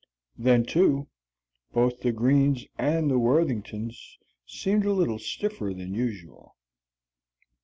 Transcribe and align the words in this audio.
Then, 0.35 0.65
too, 0.65 1.09
both 1.73 1.99
the 1.99 2.11
Greens 2.11 2.65
and 2.75 3.07
the 3.11 3.19
Worthingtons 3.19 4.17
seemed 4.47 4.83
a 4.85 4.93
little 4.93 5.19
stiffer 5.19 5.75
than 5.75 5.93
usual. 5.93 6.55